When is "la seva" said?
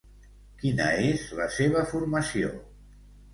1.41-1.85